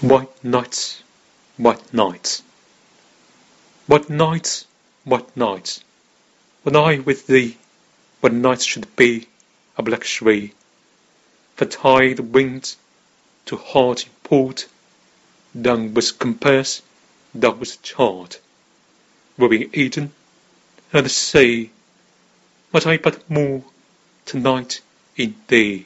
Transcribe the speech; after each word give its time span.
What 0.00 0.42
nights, 0.42 1.02
what 1.58 1.92
nights, 1.92 2.42
what 3.86 4.08
nights, 4.08 4.64
what 5.04 5.36
nights, 5.36 5.84
When 6.62 6.74
I 6.74 7.00
with 7.00 7.26
thee, 7.26 7.58
what 8.20 8.32
nights 8.32 8.64
should 8.64 8.96
be 8.96 9.28
A 9.76 9.82
black 9.82 10.04
shree, 10.04 10.54
The 11.58 11.66
tide 11.66 12.18
wind 12.20 12.76
To 13.44 13.58
Hardy 13.58 14.08
port, 14.22 14.68
with 15.92 16.12
compass, 16.12 16.80
compassed, 17.34 17.58
with 17.58 17.82
chart, 17.82 18.40
were 19.36 19.50
being 19.50 19.68
Eden 19.74 20.14
And 20.94 21.04
the 21.04 21.10
sea. 21.10 21.72
Might 22.72 22.86
I 22.86 22.96
but 22.96 23.28
moor 23.28 23.64
To 24.26 24.38
night 24.38 24.80
in 25.16 25.34
thee! 25.48 25.84